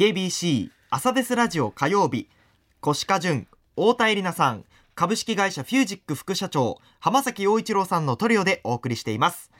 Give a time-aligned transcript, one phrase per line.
[0.00, 2.30] KBC 朝ですラジオ火曜日。
[2.82, 9.50] 越川淳太田恵里奈さん株式会社フュージック副社長浜崎陽一郎さんのトリオでお送りしています。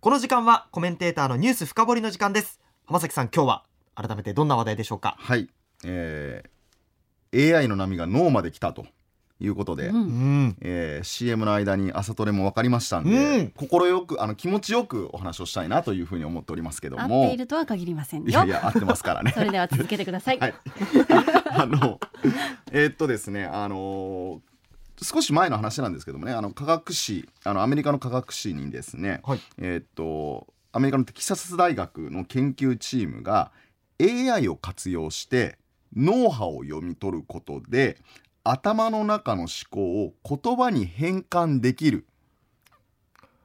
[0.00, 2.60] この時間はコメンテーターのニュース深掘りの時間です。
[2.84, 3.64] 浜崎さん今日は
[3.94, 5.16] 改めてどんな話題でしょうか？
[5.18, 5.48] はい、
[5.86, 8.84] えー AI の波が脳まで来たと。
[9.42, 9.96] いうことで、うん。
[9.96, 10.56] うん。
[10.60, 13.50] えー CM の間に朝トレも分かりましたんで、うん。
[13.50, 18.28] 心よくあの気持ちよくお話をしたいなというふうに思っておりますけど合っもているとは限りませんよ。
[18.28, 19.32] いやいや合ってますからね。
[19.36, 20.54] それでは続けてください、はい。
[21.50, 21.98] あの
[22.70, 24.40] えーっとですねあのー
[25.04, 29.40] 少し前の話なんですけどもねあの科学誌あのアメリカの科学誌にですね、はい。
[29.58, 33.50] えーっとアメリカのテキサス大学の研究チームが
[34.00, 35.58] AI を活用して
[35.94, 37.98] 脳波を読み取ることで
[38.44, 42.06] 頭の中の思考を言葉に変換できる。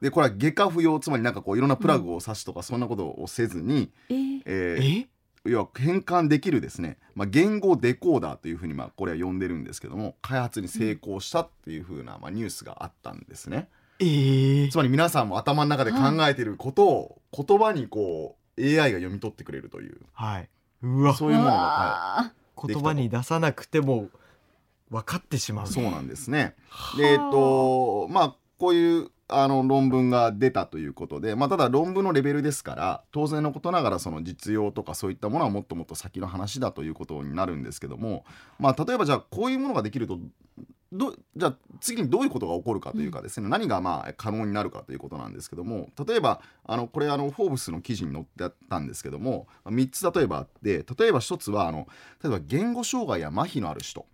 [0.00, 4.42] でこれは外科不要つまりなんかこういろんなプラグを挿しとかそんなことをせずに、えー。
[4.46, 5.08] えーえ？
[5.44, 13.68] 要は変換できるですね、まあ、言語デコーダーというふうにまあこれは呼んでるんですけども開発に成功したっていうふうなまあニュースがあったんですね。
[14.00, 14.70] えー。
[14.70, 20.00] つまり皆さんも頭の中で考えていることを言葉にこう AI が読み取ってくれるという。
[20.12, 20.48] はい。
[20.82, 21.14] うわ。
[21.14, 21.58] そういうものが、は
[22.24, 22.32] わ
[22.66, 24.08] 言葉に出さなくても
[24.90, 26.54] 分かってしまうい、そうなんですね。
[26.96, 38.24] でえっとまあこういうあの論文が出たということで、まあ、ただ論文のレベルですから当然のことながらその実用とかそういったものはもっともっと先の話だということになるんですけども、
[38.58, 40.18] まあ、例えばじゃあこういうものができると
[40.90, 51.86] どじゃあ次にどういうことが起こるかというかですね、何がまあ可能になるかということなんですけども例えばあのこれあのフォーブスの記事に載ってあったんですけども3つ例えばあって例えば1つはあの
[52.22, 54.06] 例えば言語障害や麻痺のある人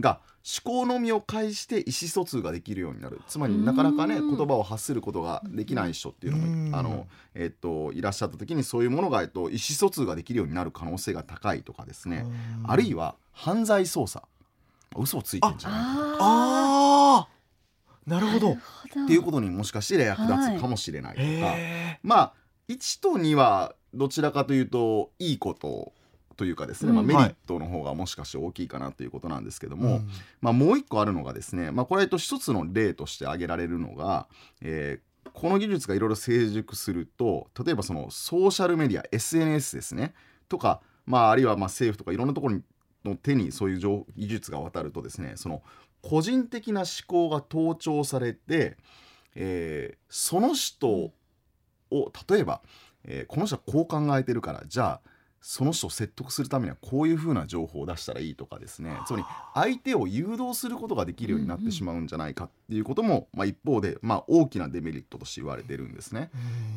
[0.00, 3.20] が思考のみを介して意思疎通ができるようになる。
[3.26, 4.36] つまりなかなかねうん。
[4.36, 6.70] 言葉を発することができない人っていうのうん。
[6.70, 12.26] もあの、えっといらっしゃった時にそういうものが、えっと、意思疎通ができるようになる可能性が高いとかですね。
[12.66, 14.22] あるいは犯罪捜査。
[14.96, 16.18] 嘘をついてんじゃないかとか。
[16.20, 17.28] あ
[18.06, 18.48] なるほど。
[18.52, 22.32] ーっていうことにもしかして役立つかもしれないとか、へまあ
[22.68, 24.08] 1と2はど。
[24.08, 25.92] ちらかというといいこと
[26.36, 30.00] というかですね、まあ、うんメリットの方がもしかして大きいかなということなんですけどーも、
[30.40, 34.26] まあ、もう一個あるのがですね、まあ、これと一つの例として挙げられるのが、
[34.60, 40.14] えーこの技術がいろいろ成熟すると例えばそのソーシャルメディア SNS ですね
[40.48, 42.60] とか、まあ、あるいはまあ政府とかいろんなところ
[43.04, 45.62] の手にそういう情技術が渡るとですねその
[46.02, 48.76] 個人的な思考が盗聴されて、
[49.34, 51.12] えーその人を
[52.28, 52.60] 例えば、
[53.04, 55.10] えーこの人はこう考えてるからじゃあ
[55.46, 58.98] その人を説得するためにはこういうふうな情報を出したらいいとかですね。
[59.06, 66.30] つまり相手を誘導することができるようになってしまうんじゃないかっていうことも、まあ、一方で、まあ、大きなデメリットとして言われてるんですね。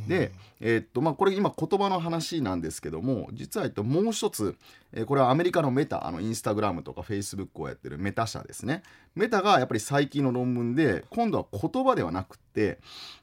[0.10, 4.58] で、えーっとまあ、これ今言葉の話なんですけども実は、えっと、もう一つ、
[4.92, 8.84] えーこれはアメリカのメタあのインスタグラムとかフェイスブックをやってるメタ社ですね。
[9.16, 12.80] メタがやっぱり最近の論文で今度は言葉ではなくて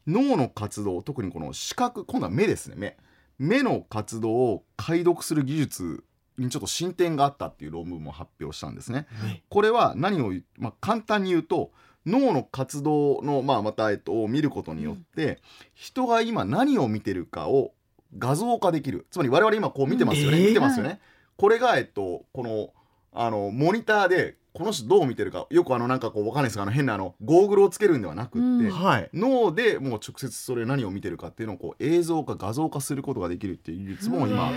[0.07, 2.97] 脳の活動特にこの視覚今度は目ですね目
[3.39, 6.05] 目の活動を解読する技術
[6.39, 9.07] にちょっと進展があったっていう論文も発表したんですね。
[9.25, 11.71] ねこれは何をまあ、簡単に言うと
[12.07, 15.41] 脳の活動の、まあ、また、えっと、を見ることによって、
[15.75, 17.73] 人が今何を見てるかを
[18.19, 19.07] 画像化できる。
[19.11, 20.47] つまり我々今こう見てますよね、うん。
[20.47, 21.01] 見てますよね、
[21.37, 22.71] これが、えっと、この
[23.13, 28.71] あのモニターでこの人どう見てるかよくあのなんかこうわかんないですがあの変なあのゴーグルをつけるんではなくって、うん。
[28.71, 29.11] はい。
[29.13, 34.53] 脳でもう直接それ何を見てるかっていうのをこう映像化画像化することができるっていう技術も今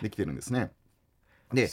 [0.00, 0.70] できてるんですね。
[1.52, 1.68] で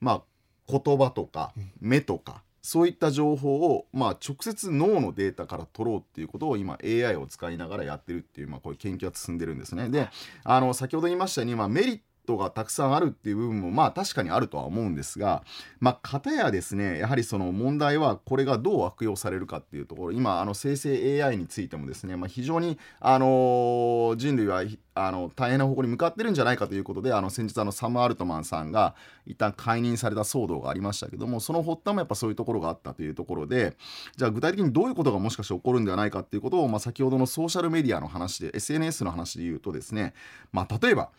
[0.00, 0.22] まあ
[0.68, 9.88] 言葉とか目とかそういった情報を、まあ、直接脳のデータから取ろうっていうことを今 AI を使いながらやってるっていう、まあ、こういう研究が進んでるんですね。
[9.88, 10.08] で
[10.44, 15.42] あの先ほど言いましたように、まあ、メリットがたくさんあるっていう部分もまあ確かにあるとは思うんですが
[15.80, 24.62] まあ片やですねやはりその問題はこれがどう悪用されるかっていうところ今あの生成 AI についてもですね、まあ、非常に、あの人類は
[24.94, 28.94] あの大変な方向に向かってるんじゃないかということであの先日あのサム・アルトマンさんが
[29.26, 33.76] 一旦解任された騒動がありましたけどもその発端もやっぱそういうところがあったというところで
[34.16, 40.12] じゃあ具体的にどういうことがもしかして起こるんではないかっていうことを、まあ、先ほどのソーシャルメディアの話で SNS の話で言うとですね、
[40.52, 41.10] まあ、例えば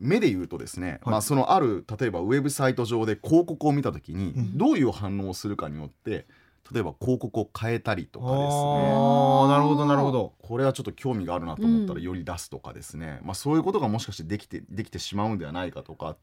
[0.00, 0.98] 目で言うとですね、はい。
[1.12, 4.58] まあ、そのある例えばウェブサイト上で広告を見た時にうん。
[4.58, 6.26] どういう反応をするかによって
[6.72, 8.42] 例えば広告を変えたりとかですね。
[8.46, 10.34] ああなるほどなるほど。
[10.40, 12.04] これはちょっと興味があるなと思ったらうん。
[12.04, 16.16] より出すとかですね、まあ、そういうことがもしかしてできてできてしまうんではないかとか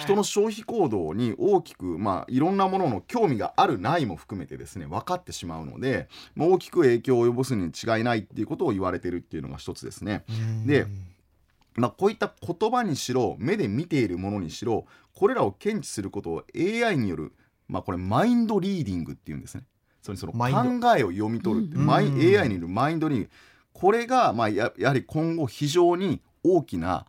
[0.00, 10.24] 人の消費行動に大きく、まあ、いろんなものの興味があるないも含めてですね分かってしまうので、まあ、大きく影響を及ぼすに違いないっていうことを言われてるっていうのが一つですね。
[10.66, 10.86] で
[11.76, 17.32] まあ、こういった言葉にしろ目で見ているものにしろこれらを検知することを AI による、
[17.68, 19.64] まあ、これマインドリーディングっていうんですね。
[20.02, 20.38] それその考
[20.96, 21.90] えを読み取るって、うん。
[21.90, 23.34] AI によるマインドリーディング。
[23.72, 27.06] これが、まあ、ややはり今後非常に大きな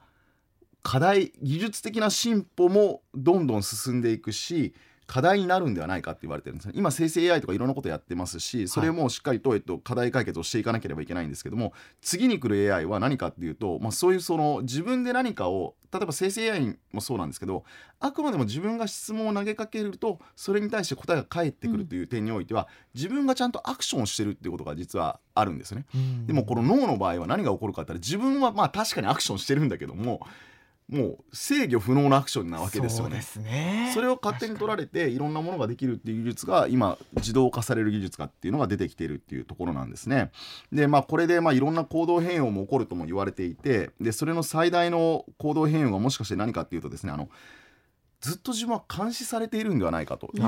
[0.82, 4.74] 課題技術的な進歩もどんどん進んでいくし
[5.08, 6.74] 課題になるんではないかって言われてるんですね。
[6.76, 17.64] 今生成 AI とかいろんなことやってますしそれもしっかりと、えっと、課題解決をしていかなければいけないんですけども次に来る AI は何かっていうと、まあ、そういうその自分で何かを例えば生成 AI もそうなんですけど
[18.00, 25.86] あくまでも自分が質問を投げかけるとそれに対して答えが返ってくるという点においては、自分がちゃんとアクションをしてるっていうことが実はあるんですね。
[26.26, 30.26] でもこの脳の場合は何が起こるかって言ったら自分はまあ確かにアクションしてるんだけども
[30.88, 33.22] もう制御不能なアクションなわけですよね。
[33.22, 40.32] そねそれを勝手に取られていろんなものができるっていう技術が今自動化される技術がっていうのが出てきているっていうところなんですね。
[40.72, 47.30] でまあこれでまあいろんな行動変容も起こるとも言われていてでそれの最大の行動変容がもしかして何かっていうとですねあの
[48.22, 50.48] ずっと自分は監視されているんではないかというふう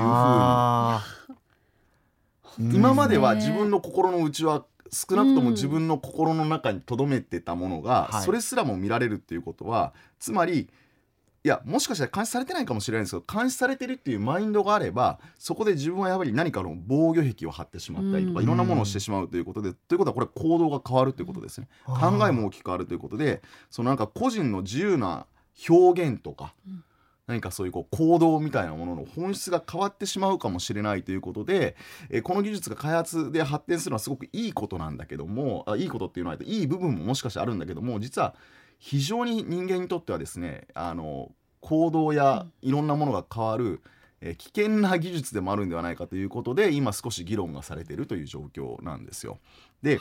[2.58, 8.22] 今までは自分の心の内は少なくとも自分の心の中に留めてたものが、はい。
[8.22, 10.68] それすらも見られるっていうことはつまり
[11.44, 18.44] いやもしかしたら監視されてないかもしれないんですけど監視されてるっていうマインドがあればそこで自分はやはり何かの防御壁を張ってしまったりとか、うん。
[18.44, 21.68] いろんなものをしてしまうということでということはこれ行動が変わるということですね。
[21.86, 25.26] 考えも大きく変わるということでそのなんか個人の自由な
[25.68, 26.84] 表現とか、うん
[27.28, 31.76] 何かそういうこう行動みたいなものの本質が変わってしまうかもしれないということで、
[32.10, 38.34] えーこの技術が開発で発展するのはすごくいいことなんだけどもあいいことっていうのはいい部分ももしかしてあるんだけども実は
[38.78, 41.30] 非常に人間にとってはですねあの
[41.60, 43.82] 行動やいろんなものが変わる、
[44.20, 49.38] えー危険な技術でもあるんではないかということで今少し議論がされているという状況なんですよ。
[49.82, 50.00] で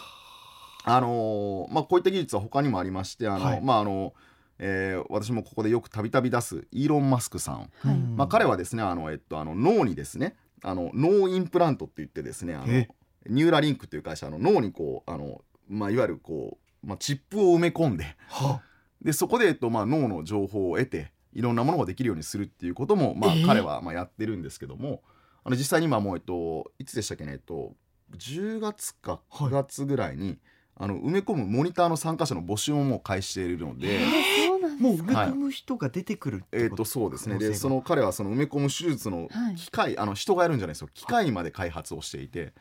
[0.86, 4.14] あのーまあ、こういった技術は他にもありましてあの、はいまああの
[4.60, 7.96] えー私もここでよくたびたび出すイーロン・マスクさん、はい。
[7.96, 8.16] うん。
[8.18, 12.90] まあ、彼はですねあの、えっと、あの脳にですねあの脳インプラントって言ってですねあのえ。
[13.30, 18.62] ニューラリンクという会社の脳にこうあの、まあ、いわゆるこう、まあ、チップを埋め込んでは
[19.02, 23.46] でそこで、えっとまあ、脳の情報を得ていろんなものができるようにするっていうことも、まあえー。
[23.46, 25.04] 彼はまあやってるんですけども
[25.44, 27.74] あの実際に今もう、えっと、いつでしたっけね、えっと、
[28.18, 30.40] 10月か9月ぐらいに、
[30.80, 34.00] あの埋め込むモニターの参加者の募集をもう開始しているので。
[34.80, 34.94] もう。
[34.96, 37.40] 埋め込む人が出てくるってえー、こととそうですね。
[37.40, 39.56] でその彼はその埋め込む手術のはい。
[39.56, 40.90] 機械、あの人がやるんじゃないですよ。
[40.94, 42.54] 機械まで開発をしていて、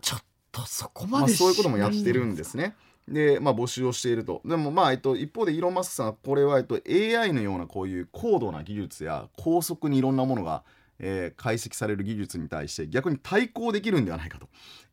[0.00, 2.76] ちょっとそこまでそういうこともやってるんでですね。
[3.08, 4.42] で、まあ、募集をしていると。
[4.44, 10.62] でもまあ、えっと、一方でイーロン・マスクさんはこれは、えっと、AI のようなこういう高度な技術や高速にいろんなものが、
[10.98, 14.48] えー解析される技術に対して逆に対抗できるんではないかと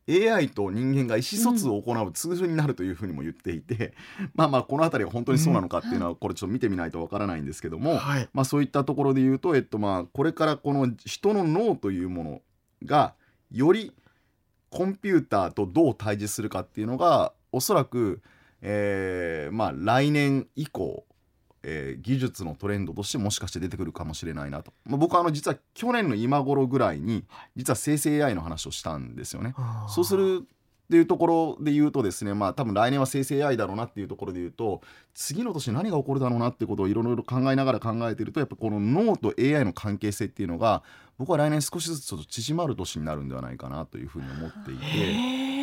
[0.10, 3.94] AI と人間が意思疎通を行うツールになるというふうにも言っていて、
[4.34, 8.30] まあまあこの辺りが本当にそうなのかっていうのはこれちょっと見てみないとわからないんですけども、はい。
[8.34, 12.42] まあ、そういったところで言うと、えっと、まあこれからこの人の脳というもの
[12.86, 13.14] が
[13.52, 13.94] より
[14.70, 18.22] コンピューターとどう対峙するかっていうのがおそらく、
[18.62, 21.06] えーまあ、来年以降、
[21.64, 27.26] えー技術のトレンドとしてもしかして出てくるかもしれないなと、まあ、僕はあの実は去年の今頃ぐらいに
[27.56, 29.54] 実は生成 AI の話をしたんですよね。
[29.90, 34.82] そうするっていうところで言うとですねまあ多分来年は生成 AI だろうなっていうところで言うと
[35.14, 40.82] 次の年何が起こるだろうなっていうことをいろいろ考えながら考えているとやっぱこの脳と AI の関係性っていうのが
[41.20, 45.59] 僕は来年少しずつちょっと縮まる年になるんではないかなというふうに思っていて、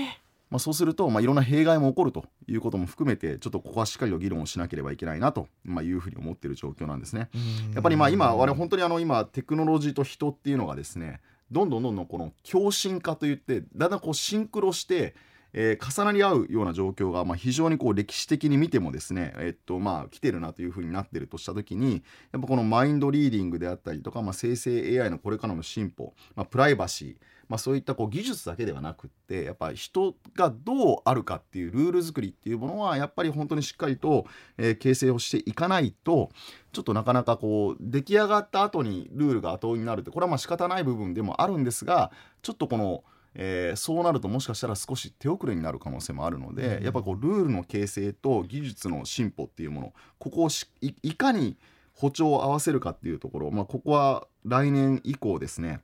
[0.49, 7.31] まあ、そうすると、まあ、いろんな弊害も起こるということも含めてちょっとここはしっかりと議論をしなければいけないなと、まあ、いうふうに思っている状況なんですね。
[7.75, 15.15] やっぱりまあ今我々本当にあの今テクノロジーと人っていうのがですねどんどんどんどんこの共振化といってだんだんこうシンクロして、
[15.57, 34.27] えー重なり合うような状況がまあ非常にこう歴史的に見てもですねえっとまあ来てるなというふうになってるとした時にやっぱこのマインドリーディングであったりとか、まあ、生成 AI のこれからの進歩、まあ、プライバシーまあ、そういったこう技術だけではなくってやっぱり人がどうあるかっていうルール作りっていうものはやっぱり本当にしっかりと、
[34.59, 36.31] えー形成をしていかないと
[36.73, 43.05] ちょっとなかなかこう出来上がった後にルールが後追いになるってこれはまあ仕方ない部分でもあるんですがちょっとこの、
[43.39, 51.57] えーそうなるともしかしたら少し手遅れになる可能性もあるので、うんやっぱこうルールの形成と技術の進歩っていうものここをしいいかに
[51.93, 55.81] 歩調を合わせるかっていうところ、まあ、ここは来年以降ですね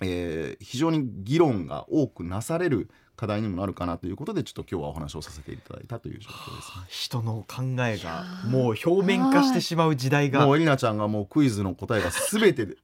[0.00, 6.72] えー非常に議論が多くなされる課題にもなるかなということでちょっと今日はお話をさせていただいたという状況です。
[6.88, 10.44] 人の考えがもう表面化してしまう時代が。
[10.44, 12.76] もうエリナちゃんがもうクイズの答えが全てで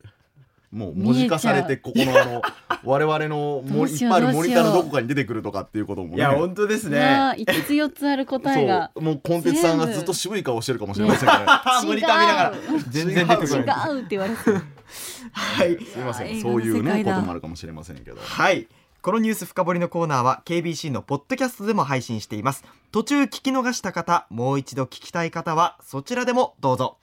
[0.72, 2.42] もう文字化されてここのあの
[2.84, 6.16] 我々のもいっぱいあるモニターのどこかに出てくるとかっていうこともね。
[6.16, 6.98] いや本当ですうね。
[6.98, 11.46] わー五つ四つある答えがもうコンテンツさんがずっと渋い顔してるかもしれませんけど、ね、
[11.84, 12.54] モニター見ながら。
[12.88, 13.90] 全然出てこ違ない。
[13.90, 14.62] うって言われてる。
[15.32, 15.84] はい。
[15.84, 16.40] すいません。
[16.40, 18.16] そういうねこともあるかもしれませんけど。
[18.20, 18.66] はい。
[19.02, 22.64] このニュース深掘りのコーナーは KBC のポッドキャストでも配信しています。
[22.92, 26.98] 途中聞き逃した方もう一度聞きたい方はそちらでもどうぞ